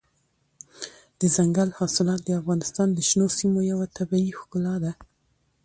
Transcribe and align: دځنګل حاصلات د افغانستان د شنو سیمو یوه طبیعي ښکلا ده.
دځنګل 1.19 1.69
حاصلات 1.79 2.21
د 2.23 2.29
افغانستان 2.41 2.87
د 2.93 2.99
شنو 3.09 3.27
سیمو 3.37 3.59
یوه 3.71 3.85
طبیعي 3.97 4.31
ښکلا 4.39 4.75
ده. 4.83 4.91